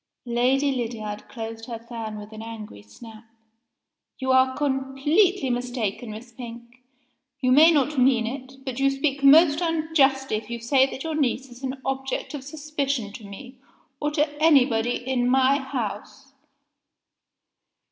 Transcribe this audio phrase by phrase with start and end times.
[0.25, 3.23] Lady Lydiard closed her fan with an angry snap.
[4.17, 6.81] "You are completely mistaken, Miss Pink.
[7.39, 11.13] You may not mean it but you speak most unjustly if you say that your
[11.13, 13.59] niece is an object of suspicion to me,
[13.99, 16.33] or to anybody in my house."